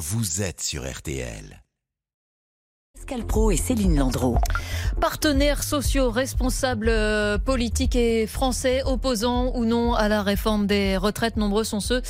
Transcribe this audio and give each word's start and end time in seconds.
vous 0.00 0.40
êtes 0.40 0.62
sur 0.62 0.90
RTL. 0.90 1.62
Pascal 3.00 3.24
Pro 3.24 3.50
et 3.50 3.56
Céline 3.56 3.98
Landreau. 3.98 4.36
Partenaires 5.00 5.62
sociaux, 5.62 6.10
responsables 6.10 6.90
euh, 6.90 7.38
politiques 7.38 7.96
et 7.96 8.26
français, 8.26 8.82
opposants 8.84 9.52
ou 9.56 9.64
non 9.64 9.94
à 9.94 10.08
la 10.08 10.22
réforme 10.22 10.66
des 10.66 10.98
retraites, 10.98 11.38
nombreux 11.38 11.64
sont 11.64 11.80
ceux 11.80 12.02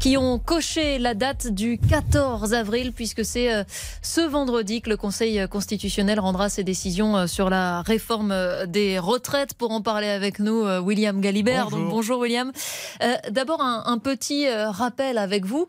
qui 0.00 0.16
ont 0.16 0.38
coché 0.38 0.98
la 0.98 1.12
date 1.12 1.48
du 1.48 1.78
14 1.78 2.54
avril, 2.54 2.92
puisque 2.92 3.26
c'est 3.26 3.52
euh, 3.52 3.62
ce 4.00 4.22
vendredi 4.22 4.80
que 4.80 4.88
le 4.88 4.96
Conseil 4.96 5.46
constitutionnel 5.50 6.18
rendra 6.18 6.48
ses 6.48 6.64
décisions 6.64 7.14
euh, 7.18 7.26
sur 7.26 7.50
la 7.50 7.82
réforme 7.82 8.34
des 8.68 8.98
retraites. 8.98 9.52
Pour 9.52 9.70
en 9.70 9.82
parler 9.82 10.08
avec 10.08 10.38
nous, 10.38 10.64
William 10.78 11.20
Galibert. 11.20 11.64
Bonjour, 11.64 11.78
Donc, 11.78 11.90
bonjour 11.90 12.20
William. 12.20 12.52
D'abord, 13.30 13.60
un, 13.60 13.82
un, 13.84 13.98
petit 13.98 14.48
rappel 14.48 15.18
avec 15.18 15.44
vous. 15.44 15.66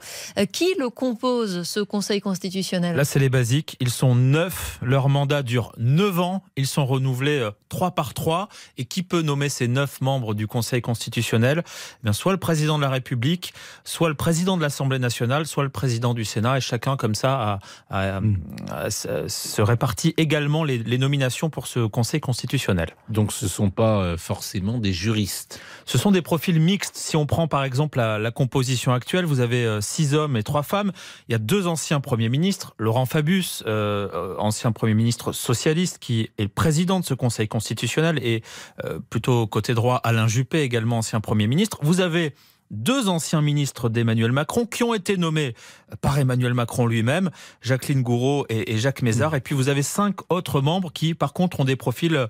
Qui 0.52 0.68
le 0.80 0.90
compose, 0.90 1.64
ce 1.64 1.80
Conseil 1.80 2.22
constitutionnel? 2.22 2.96
Là, 2.96 3.04
c'est 3.04 3.20
les 3.20 3.30
basiques. 3.30 3.76
Ils 3.80 3.90
sont 3.90 4.16
neuf. 4.16 4.69
Leur 4.82 5.10
mandat 5.10 5.44
dure 5.44 5.72
neuf 5.78 6.20
ans. 6.20 6.44
Ils 6.56 6.68
sont 6.68 6.86
renouvelés 6.86 7.40
euh, 7.40 7.52
trois 7.70 7.92
par 7.92 8.14
trois. 8.14 8.50
Et 8.78 8.86
qui 8.86 9.04
peut 9.04 9.22
nommer 9.22 9.50
ces 9.50 9.68
neuf 9.68 10.02
membres 10.02 10.34
du 10.34 10.48
Conseil 10.48 10.82
constitutionnel? 10.82 11.64
Eh 11.66 12.04
bien, 12.04 12.14
Soit 12.14 12.34
le 12.34 12.38
président 12.38 12.78
de 12.78 12.84
la 12.84 12.90
République, 12.90 13.54
soit 13.84 14.10
le 14.10 14.16
président 14.16 14.58
de 14.58 14.62
l'Assemblée 14.62 15.00
nationale, 15.00 15.46
soit 15.46 15.64
le 15.64 15.70
président 15.70 16.14
du 16.14 16.26
Sénat. 16.26 16.58
Et 16.58 16.62
chacun, 16.62 16.98
comme 16.98 17.16
ça, 17.16 17.60
a, 17.90 17.98
a, 17.98 18.20
Hmm. 18.20 18.36
a, 18.70 18.86
a, 18.86 18.90
se 18.90 19.62
répartit 19.62 20.14
également 20.18 20.64
les, 20.64 20.78
les, 20.78 20.98
nominations 20.98 21.50
pour 21.50 21.68
ce 21.68 21.86
Conseil 21.86 22.20
constitutionnel. 22.20 22.90
Donc 23.10 23.32
ce 23.32 23.46
ne 23.46 23.50
sont 23.50 23.70
pas 23.70 24.02
euh, 24.02 24.18
forcément 24.18 24.78
des 24.78 24.94
juristes 24.94 25.60
Ce 25.86 25.98
sont 25.98 26.12
des 26.12 26.22
profils 26.22 26.60
mixtes. 26.60 26.96
Si 26.98 27.16
on 27.16 27.26
prend 27.26 27.48
par 27.48 27.64
exemple 27.64 27.98
la, 27.98 28.20
la 28.20 28.32
composition 28.32 28.94
actuelle, 28.94 29.26
vous 29.26 29.40
avez 29.40 29.66
euh, 29.66 29.82
six 29.82 30.14
hommes 30.14 30.36
et 30.38 30.44
trois 30.44 30.64
femmes. 30.64 30.92
Il 31.28 31.32
y 31.32 31.36
a 31.36 31.40
deux 31.40 31.68
anciens 31.68 32.00
premiers 32.00 32.30
ministres. 32.30 32.74
Laurent 32.78 33.06
Fabius, 33.06 33.64
euh, 33.68 34.36
ancien 34.38 34.59
premier 34.74 34.94
ministre 34.94 35.32
socialiste, 35.32 35.98
qui 36.00 36.30
est 36.38 36.44
le 36.44 36.48
président 36.48 37.00
de 37.00 37.06
ce 37.06 37.14
Conseil 37.14 37.48
constitutionnel, 37.48 38.20
et 38.22 38.44
euh, 38.84 39.00
plutôt 39.10 39.48
côté 39.48 39.74
droit, 39.74 39.96
Alain 40.04 40.28
Juppé, 40.28 40.62
également 40.62 41.00
ancien 41.00 41.20
Premier 41.22 41.48
ministre. 41.48 41.80
Vous 41.82 42.02
avez 42.02 42.36
deux 42.72 43.10
anciens 43.10 43.42
ministres 43.42 43.90
d'Emmanuel 43.90 44.32
Macron 44.32 44.66
qui 44.66 44.84
ont 44.84 44.94
été 44.94 45.18
nommés 45.18 45.56
par 46.02 46.20
Emmanuel 46.20 46.54
Macron 46.54 46.86
lui-même, 46.86 47.32
Jacqueline 47.62 48.04
Gouraud 48.04 48.46
et, 48.50 48.74
et 48.74 48.78
Jacques 48.78 49.02
Mézard. 49.02 49.34
Et 49.34 49.42
puis 49.42 49.56
vous 49.56 49.70
avez 49.70 49.82
cinq 49.82 50.18
autres 50.30 50.62
membres 50.62 50.92
qui, 50.94 51.16
par 51.16 51.34
contre, 51.34 51.60
ont 51.60 51.66
des 51.66 51.76
profils 51.76 52.28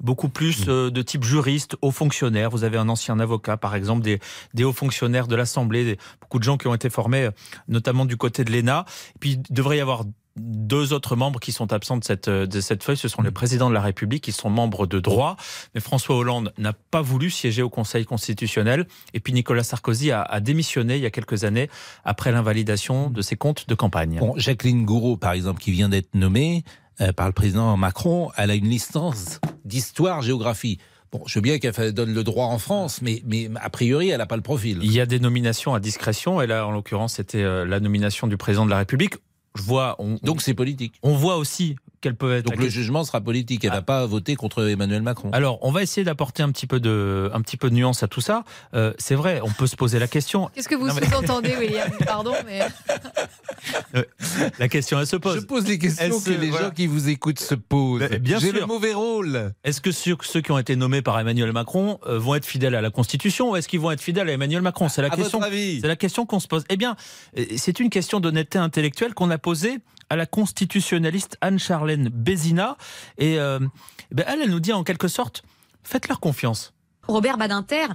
beaucoup 0.00 0.28
plus 0.28 0.64
euh, 0.68 0.90
de 0.90 1.02
type 1.02 1.24
juriste, 1.24 1.76
hauts 1.80 1.90
fonctionnaires. 1.90 2.50
Vous 2.50 2.64
avez 2.64 2.78
un 2.78 2.88
ancien 2.88 3.20
avocat, 3.20 3.56
par 3.56 3.74
exemple, 3.74 4.02
des, 4.02 4.18
des 4.54 4.64
hauts 4.64 4.72
fonctionnaires 4.72 5.28
de 5.28 5.36
l'Assemblée, 5.36 5.98
beaucoup 6.20 6.38
de 6.38 6.44
gens 6.44 6.56
qui 6.56 6.66
ont 6.66 6.74
été 6.74 6.90
formés, 6.90 7.28
notamment 7.68 8.04
du 8.04 8.16
côté 8.16 8.44
de 8.44 8.50
l'ENA. 8.50 8.84
Et 9.14 9.18
puis 9.20 9.30
il 9.32 9.54
devrait 9.54 9.76
y 9.76 9.80
avoir 9.80 10.04
deux 10.36 10.92
autres 10.92 11.16
membres 11.16 11.40
qui 11.40 11.52
sont 11.52 11.72
absents 11.72 11.96
de 11.96 12.04
cette, 12.04 12.28
de 12.28 12.60
cette 12.60 12.82
feuille, 12.82 12.96
ce 12.96 13.08
sont 13.08 13.22
les 13.22 13.30
présidents 13.30 13.68
de 13.68 13.74
la 13.74 13.80
République 13.80 14.24
qui 14.24 14.32
sont 14.32 14.50
membres 14.50 14.86
de 14.86 15.00
droit. 15.00 15.36
Mais 15.74 15.80
François 15.80 16.16
Hollande 16.16 16.52
n'a 16.58 16.72
pas 16.72 17.02
voulu 17.02 17.30
siéger 17.30 17.62
au 17.62 17.70
Conseil 17.70 18.04
constitutionnel. 18.04 18.86
Et 19.14 19.20
puis 19.20 19.32
Nicolas 19.32 19.64
Sarkozy 19.64 20.10
a, 20.10 20.22
a 20.22 20.40
démissionné 20.40 20.96
il 20.96 21.02
y 21.02 21.06
a 21.06 21.10
quelques 21.10 21.44
années 21.44 21.68
après 22.04 22.32
l'invalidation 22.32 23.10
de 23.10 23.22
ses 23.22 23.36
comptes 23.36 23.68
de 23.68 23.74
campagne. 23.74 24.18
Bon, 24.18 24.34
Jacqueline 24.36 24.84
Gouraud, 24.84 25.16
par 25.16 25.32
exemple, 25.32 25.60
qui 25.60 25.72
vient 25.72 25.88
d'être 25.88 26.14
nommée 26.14 26.64
euh, 27.00 27.12
par 27.12 27.26
le 27.26 27.32
président 27.32 27.76
Macron, 27.76 28.30
elle 28.36 28.50
a 28.50 28.54
une 28.54 28.68
licence 28.68 29.40
d'histoire-géographie. 29.64 30.78
Bon, 31.12 31.22
je 31.26 31.34
veux 31.38 31.42
bien 31.42 31.58
qu'elle 31.58 31.92
donne 31.92 32.14
le 32.14 32.24
droit 32.24 32.46
en 32.46 32.58
France, 32.58 33.02
mais, 33.02 33.22
mais 33.26 33.50
a 33.60 33.68
priori, 33.68 34.08
elle 34.08 34.18
n'a 34.18 34.26
pas 34.26 34.36
le 34.36 34.42
profil. 34.42 34.78
Il 34.82 34.92
y 34.92 35.00
a 35.00 35.04
des 35.04 35.20
nominations 35.20 35.74
à 35.74 35.80
discrétion, 35.80 36.40
et 36.40 36.46
là, 36.46 36.66
en 36.66 36.70
l'occurrence, 36.70 37.14
c'était 37.14 37.42
euh, 37.42 37.66
la 37.66 37.80
nomination 37.80 38.26
du 38.26 38.38
président 38.38 38.64
de 38.64 38.70
la 38.70 38.78
République. 38.78 39.16
Je 39.54 39.62
vois, 39.62 39.96
on, 39.98 40.16
Donc 40.22 40.42
c'est 40.42 40.54
politique. 40.54 40.94
On 41.02 41.14
voit 41.14 41.36
aussi 41.36 41.76
être. 42.06 42.46
Donc 42.46 42.56
le 42.56 42.68
jugement 42.68 43.04
sera 43.04 43.20
politique. 43.20 43.64
Elle 43.64 43.70
n'a 43.70 43.76
ah. 43.76 43.82
pas 43.82 44.06
voté 44.06 44.36
contre 44.36 44.68
Emmanuel 44.68 45.02
Macron. 45.02 45.30
Alors, 45.32 45.58
on 45.62 45.70
va 45.70 45.82
essayer 45.82 46.04
d'apporter 46.04 46.42
un 46.42 46.50
petit 46.50 46.66
peu 46.66 46.80
de, 46.80 47.30
un 47.32 47.40
petit 47.40 47.56
peu 47.56 47.70
de 47.70 47.74
nuance 47.74 48.02
à 48.02 48.08
tout 48.08 48.20
ça. 48.20 48.44
Euh, 48.74 48.92
c'est 48.98 49.14
vrai, 49.14 49.40
on 49.42 49.50
peut 49.50 49.66
se 49.66 49.76
poser 49.76 49.98
la 49.98 50.08
question. 50.08 50.50
Qu'est-ce 50.54 50.68
que 50.68 50.74
vous 50.74 50.88
sous-entendez, 50.88 51.54
William? 51.58 51.90
Pardon, 52.06 52.34
mais. 52.46 52.60
Euh, 53.94 54.02
la 54.58 54.68
question, 54.68 54.98
elle 54.98 55.06
se 55.06 55.16
pose. 55.16 55.36
Je 55.36 55.40
pose 55.40 55.66
les 55.66 55.78
questions 55.78 56.20
que 56.20 56.30
les 56.30 56.50
voilà. 56.50 56.66
gens 56.66 56.70
qui 56.72 56.86
vous 56.86 57.08
écoutent 57.08 57.38
se 57.38 57.54
posent. 57.54 58.02
Bien 58.20 58.38
J'ai 58.38 58.50
sûr. 58.50 58.60
le 58.60 58.66
mauvais 58.66 58.92
rôle. 58.92 59.52
Est-ce 59.62 59.80
que 59.80 59.92
ceux, 59.92 60.16
ceux, 60.22 60.40
qui 60.40 60.50
ont 60.50 60.58
été 60.58 60.74
nommés 60.74 61.00
par 61.00 61.18
Emmanuel 61.20 61.52
Macron 61.52 62.00
euh, 62.06 62.18
vont 62.18 62.34
être 62.34 62.44
fidèles 62.44 62.74
à 62.74 62.80
la 62.80 62.90
Constitution 62.90 63.50
ou 63.50 63.56
est-ce 63.56 63.68
qu'ils 63.68 63.80
vont 63.80 63.92
être 63.92 64.00
fidèles 64.00 64.28
à 64.28 64.32
Emmanuel 64.32 64.62
Macron? 64.62 64.88
C'est 64.88 65.02
la 65.02 65.08
à 65.08 65.16
question. 65.16 65.40
C'est 65.42 65.86
la 65.86 65.96
question 65.96 66.26
qu'on 66.26 66.40
se 66.40 66.48
pose. 66.48 66.64
Eh 66.70 66.76
bien, 66.76 66.96
c'est 67.56 67.78
une 67.78 67.90
question 67.90 68.18
d'honnêteté 68.18 68.58
intellectuelle 68.58 69.14
qu'on 69.14 69.30
a 69.30 69.38
posée 69.38 69.78
à 70.12 70.16
la 70.16 70.26
constitutionnaliste 70.26 71.38
Anne-Charlène 71.40 72.10
Bézina. 72.10 72.76
Et 73.16 73.38
euh, 73.38 73.58
ben 74.10 74.26
elle, 74.28 74.42
elle 74.42 74.50
nous 74.50 74.60
dit 74.60 74.74
en 74.74 74.84
quelque 74.84 75.08
sorte, 75.08 75.42
faites-leur 75.84 76.20
confiance. 76.20 76.74
Robert 77.08 77.38
Badinter 77.38 77.86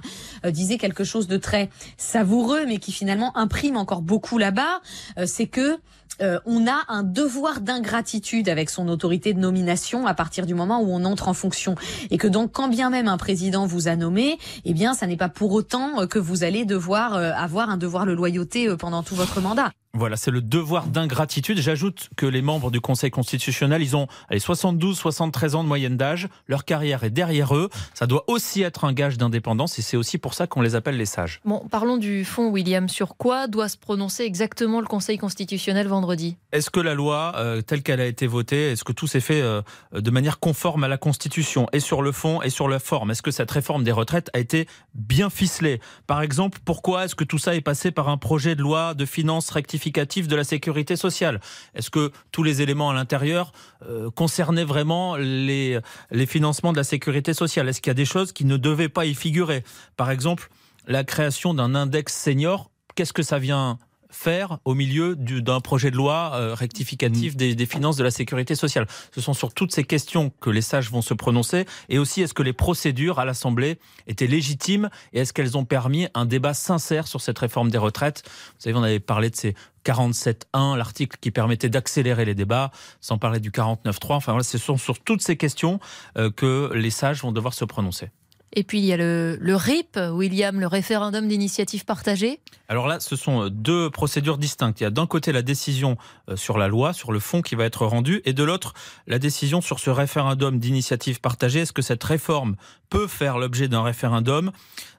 euh, 0.44 0.50
disait 0.50 0.78
quelque 0.78 1.04
chose 1.04 1.28
de 1.28 1.36
très 1.36 1.70
savoureux, 1.96 2.66
mais 2.66 2.78
qui 2.78 2.90
finalement 2.90 3.36
imprime 3.36 3.76
encore 3.76 4.02
beaucoup 4.02 4.36
là-bas, 4.36 4.80
euh, 5.16 5.26
c'est 5.26 5.46
que 5.46 5.78
euh, 6.20 6.40
on 6.44 6.66
a 6.66 6.84
un 6.88 7.04
devoir 7.04 7.60
d'ingratitude 7.60 8.48
avec 8.48 8.68
son 8.70 8.88
autorité 8.88 9.32
de 9.32 9.38
nomination 9.38 10.06
à 10.06 10.14
partir 10.14 10.44
du 10.44 10.54
moment 10.54 10.80
où 10.80 10.92
on 10.92 11.04
entre 11.04 11.28
en 11.28 11.34
fonction, 11.34 11.76
et 12.10 12.18
que 12.18 12.26
donc 12.26 12.50
quand 12.50 12.66
bien 12.66 12.90
même 12.90 13.06
un 13.06 13.16
président 13.16 13.64
vous 13.64 13.86
a 13.86 13.94
nommé, 13.94 14.38
eh 14.64 14.74
bien, 14.74 14.94
ça 14.94 15.06
n'est 15.06 15.16
pas 15.16 15.28
pour 15.28 15.52
autant 15.52 16.08
que 16.08 16.18
vous 16.18 16.42
allez 16.42 16.64
devoir 16.64 17.14
avoir 17.14 17.70
un 17.70 17.76
devoir 17.76 18.04
de 18.04 18.12
loyauté 18.12 18.68
pendant 18.76 19.04
tout 19.04 19.14
votre 19.14 19.40
mandat. 19.40 19.70
Voilà, 19.98 20.16
c'est 20.16 20.30
le 20.30 20.40
devoir 20.40 20.86
d'ingratitude. 20.86 21.58
J'ajoute 21.58 22.08
que 22.16 22.24
les 22.24 22.40
membres 22.40 22.70
du 22.70 22.80
Conseil 22.80 23.10
constitutionnel, 23.10 23.82
ils 23.82 23.96
ont 23.96 24.06
allez, 24.28 24.38
72, 24.38 24.96
73 24.96 25.56
ans 25.56 25.64
de 25.64 25.68
moyenne 25.68 25.96
d'âge. 25.96 26.28
Leur 26.46 26.64
carrière 26.64 27.02
est 27.02 27.10
derrière 27.10 27.56
eux. 27.56 27.68
Ça 27.94 28.06
doit 28.06 28.22
aussi 28.28 28.62
être 28.62 28.84
un 28.84 28.92
gage 28.92 29.18
d'indépendance 29.18 29.76
et 29.80 29.82
c'est 29.82 29.96
aussi 29.96 30.16
pour 30.16 30.34
ça 30.34 30.46
qu'on 30.46 30.60
les 30.60 30.76
appelle 30.76 30.96
les 30.96 31.04
sages. 31.04 31.40
Bon, 31.44 31.66
parlons 31.68 31.96
du 31.96 32.24
fond, 32.24 32.48
William. 32.48 32.88
Sur 32.88 33.16
quoi 33.16 33.48
doit 33.48 33.68
se 33.68 33.76
prononcer 33.76 34.22
exactement 34.22 34.80
le 34.80 34.86
Conseil 34.86 35.18
constitutionnel 35.18 35.88
vendredi? 35.88 36.36
Est-ce 36.52 36.70
que 36.70 36.78
la 36.78 36.94
loi, 36.94 37.32
euh, 37.34 37.60
telle 37.60 37.82
qu'elle 37.82 38.00
a 38.00 38.06
été 38.06 38.28
votée, 38.28 38.70
est-ce 38.70 38.84
que 38.84 38.92
tout 38.92 39.08
s'est 39.08 39.18
fait 39.18 39.42
euh, 39.42 39.62
de 39.92 40.10
manière 40.12 40.38
conforme 40.38 40.84
à 40.84 40.88
la 40.88 40.96
Constitution? 40.96 41.66
Et 41.72 41.80
sur 41.80 42.02
le 42.02 42.12
fond 42.12 42.40
et 42.40 42.50
sur 42.50 42.68
la 42.68 42.78
forme, 42.78 43.10
est-ce 43.10 43.22
que 43.22 43.32
cette 43.32 43.50
réforme 43.50 43.82
des 43.82 43.90
retraites 43.90 44.30
a 44.32 44.38
été 44.38 44.68
bien 44.94 45.28
ficelée? 45.28 45.80
Par 46.06 46.22
exemple, 46.22 46.60
pourquoi 46.64 47.06
est-ce 47.06 47.16
que 47.16 47.24
tout 47.24 47.38
ça 47.38 47.56
est 47.56 47.62
passé 47.62 47.90
par 47.90 48.08
un 48.08 48.16
projet 48.16 48.54
de 48.54 48.62
loi 48.62 48.94
de 48.94 49.04
finances 49.04 49.50
rectificative? 49.50 49.87
De 49.90 50.36
la 50.36 50.44
sécurité 50.44 50.96
sociale. 50.96 51.40
Est-ce 51.74 51.90
que 51.90 52.12
tous 52.32 52.42
les 52.42 52.62
éléments 52.62 52.90
à 52.90 52.94
l'intérieur 52.94 53.52
euh, 53.82 54.10
concernaient 54.10 54.64
vraiment 54.64 55.16
les, 55.16 55.78
les 56.10 56.26
financements 56.26 56.72
de 56.72 56.78
la 56.78 56.84
sécurité 56.84 57.34
sociale? 57.34 57.68
Est-ce 57.68 57.80
qu'il 57.80 57.90
y 57.90 57.92
a 57.92 57.94
des 57.94 58.04
choses 58.04 58.32
qui 58.32 58.44
ne 58.44 58.56
devaient 58.56 58.88
pas 58.88 59.06
y 59.06 59.14
figurer? 59.14 59.64
Par 59.96 60.10
exemple, 60.10 60.50
la 60.86 61.04
création 61.04 61.54
d'un 61.54 61.74
index 61.74 62.14
senior, 62.14 62.70
qu'est-ce 62.94 63.12
que 63.12 63.22
ça 63.22 63.38
vient 63.38 63.78
faire 64.10 64.58
au 64.64 64.74
milieu 64.74 65.16
d'un 65.16 65.60
projet 65.60 65.90
de 65.90 65.96
loi 65.96 66.32
euh, 66.34 66.54
rectificatif 66.54 67.36
des, 67.36 67.54
des, 67.54 67.66
finances 67.66 67.96
de 67.96 68.04
la 68.04 68.10
sécurité 68.10 68.54
sociale. 68.54 68.86
Ce 69.14 69.20
sont 69.20 69.34
sur 69.34 69.52
toutes 69.52 69.72
ces 69.72 69.84
questions 69.84 70.30
que 70.40 70.50
les 70.50 70.62
sages 70.62 70.90
vont 70.90 71.02
se 71.02 71.14
prononcer. 71.14 71.66
Et 71.88 71.98
aussi, 71.98 72.22
est-ce 72.22 72.34
que 72.34 72.42
les 72.42 72.52
procédures 72.52 73.18
à 73.18 73.24
l'Assemblée 73.24 73.78
étaient 74.06 74.26
légitimes 74.26 74.88
et 75.12 75.20
est-ce 75.20 75.32
qu'elles 75.32 75.56
ont 75.56 75.64
permis 75.64 76.08
un 76.14 76.26
débat 76.26 76.54
sincère 76.54 77.06
sur 77.06 77.20
cette 77.20 77.38
réforme 77.38 77.70
des 77.70 77.78
retraites? 77.78 78.22
Vous 78.26 78.60
savez, 78.60 78.76
on 78.76 78.82
avait 78.82 79.00
parlé 79.00 79.30
de 79.30 79.36
ces 79.36 79.54
47.1, 79.84 80.76
l'article 80.76 81.16
qui 81.20 81.30
permettait 81.30 81.68
d'accélérer 81.68 82.24
les 82.24 82.34
débats, 82.34 82.70
sans 83.00 83.18
parler 83.18 83.40
du 83.40 83.50
49.3. 83.50 84.14
Enfin, 84.14 84.32
voilà, 84.32 84.44
ce 84.44 84.58
sont 84.58 84.76
sur 84.76 84.98
toutes 85.00 85.22
ces 85.22 85.36
questions 85.36 85.80
euh, 86.16 86.30
que 86.30 86.70
les 86.74 86.90
sages 86.90 87.22
vont 87.22 87.32
devoir 87.32 87.54
se 87.54 87.64
prononcer. 87.64 88.10
Et 88.54 88.64
puis 88.64 88.78
il 88.78 88.84
y 88.84 88.92
a 88.92 88.96
le, 88.96 89.38
RIP, 89.42 89.98
William, 90.12 90.58
le 90.58 90.66
référendum 90.66 91.28
d'initiative 91.28 91.84
partagée. 91.84 92.40
Alors 92.68 92.86
là, 92.86 93.00
ce 93.00 93.16
sont 93.16 93.48
deux 93.48 93.90
procédures 93.90 94.38
distinctes. 94.38 94.80
Il 94.80 94.84
y 94.84 94.86
a 94.86 94.90
d'un 94.90 95.06
côté 95.06 95.32
la 95.32 95.42
décision 95.42 95.96
sur 96.34 96.58
la 96.58 96.68
loi, 96.68 96.92
sur 96.92 97.12
le 97.12 97.18
fond 97.18 97.40
qui 97.40 97.54
va 97.54 97.64
être 97.64 97.86
rendue, 97.86 98.20
et 98.24 98.32
de 98.32 98.44
l'autre 98.44 98.74
la 99.06 99.18
décision 99.18 99.60
sur 99.60 99.78
ce 99.78 99.90
référendum 99.90 100.58
d'initiative 100.58 101.20
partagée. 101.20 101.60
Est-ce 101.60 101.72
que 101.72 101.82
cette 101.82 102.04
réforme 102.04 102.56
peut 102.90 103.06
faire 103.06 103.38
l'objet 103.38 103.68
d'un 103.68 103.82
référendum? 103.82 104.50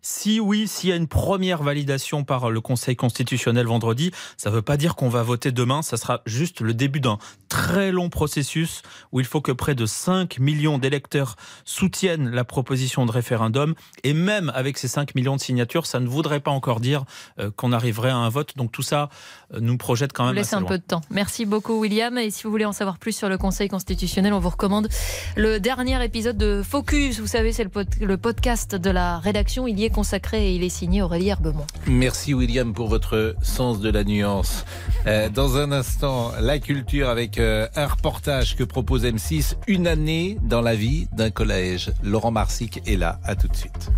Si 0.01 0.39
oui, 0.39 0.67
s'il 0.67 0.89
y 0.89 0.93
a 0.93 0.95
une 0.95 1.07
première 1.07 1.61
validation 1.61 2.23
par 2.23 2.49
le 2.49 2.61
Conseil 2.61 2.95
constitutionnel 2.95 3.65
vendredi, 3.65 4.11
ça 4.37 4.49
ne 4.49 4.55
veut 4.55 4.61
pas 4.61 4.77
dire 4.77 4.95
qu'on 4.95 5.09
va 5.09 5.23
voter 5.23 5.51
demain, 5.51 5.81
ça 5.81 5.97
sera 5.97 6.21
juste 6.25 6.61
le 6.61 6.73
début 6.73 7.01
d'un 7.01 7.17
très 7.49 7.91
long 7.91 8.09
processus 8.09 8.81
où 9.11 9.19
il 9.19 9.25
faut 9.25 9.41
que 9.41 9.51
près 9.51 9.75
de 9.75 9.85
5 9.85 10.39
millions 10.39 10.77
d'électeurs 10.77 11.35
soutiennent 11.65 12.29
la 12.29 12.45
proposition 12.45 13.05
de 13.05 13.11
référendum 13.11 13.38
référendum. 13.39 13.75
Et 14.03 14.13
même 14.13 14.51
avec 14.53 14.77
ces 14.77 14.87
5 14.87 15.15
millions 15.15 15.35
de 15.35 15.41
signatures, 15.41 15.85
ça 15.85 15.99
ne 15.99 16.07
voudrait 16.07 16.39
pas 16.39 16.51
encore 16.51 16.79
dire 16.79 17.05
euh, 17.39 17.51
qu'on 17.55 17.71
arriverait 17.71 18.09
à 18.09 18.17
un 18.17 18.29
vote. 18.29 18.53
Donc 18.57 18.71
tout 18.71 18.81
ça 18.81 19.09
euh, 19.53 19.59
nous 19.61 19.77
projette 19.77 20.13
quand 20.13 20.25
même. 20.25 20.35
Laisse 20.35 20.53
un 20.53 20.63
peu 20.63 20.77
de 20.77 20.83
temps. 20.83 21.01
Merci 21.09 21.45
beaucoup, 21.45 21.79
William. 21.79 22.17
Et 22.17 22.31
si 22.31 22.43
vous 22.43 22.51
voulez 22.51 22.65
en 22.65 22.73
savoir 22.73 22.97
plus 22.97 23.13
sur 23.13 23.29
le 23.29 23.37
Conseil 23.37 23.69
constitutionnel, 23.69 24.33
on 24.33 24.39
vous 24.39 24.49
recommande 24.49 24.89
le 25.35 25.59
dernier 25.59 26.03
épisode 26.03 26.37
de 26.37 26.61
Focus. 26.63 27.19
Vous 27.19 27.27
savez, 27.27 27.53
c'est 27.53 27.67
le, 28.01 28.17
podcast 28.17 28.75
de 28.75 28.89
la 28.89 29.19
rédaction. 29.19 29.67
Il 29.67 29.79
y 29.79 29.85
est 29.85 29.89
consacré 29.89 30.49
et 30.49 30.55
il 30.55 30.63
est 30.63 30.69
signé 30.69 31.01
Aurélie 31.01 31.29
Herbemont. 31.29 31.65
Merci, 31.87 32.33
William, 32.33 32.73
pour 32.73 32.87
votre 32.87 33.35
sens 33.41 33.79
de 33.79 33.89
la 33.89 34.03
nuance. 34.03 34.65
Euh, 35.07 35.29
dans 35.29 35.57
un 35.57 35.71
instant, 35.71 36.31
la 36.39 36.59
culture 36.59 37.09
avec 37.09 37.37
euh, 37.37 37.67
un 37.75 37.87
reportage 37.87 38.55
que 38.55 38.63
propose 38.63 39.05
M6, 39.05 39.55
une 39.67 39.87
année 39.87 40.37
dans 40.43 40.61
la 40.61 40.75
vie 40.75 41.07
d'un 41.13 41.29
collège. 41.29 41.91
Laurent 42.03 42.31
Marsic 42.31 42.81
est 42.85 42.95
là. 42.95 43.19
À 43.29 43.35
tout 43.35 43.47
de 43.47 43.55
suite. 43.55 43.91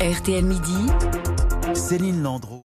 RTL 0.00 0.44
Midi. 0.44 0.88
Céline 1.72 2.20
Landreau. 2.20 2.65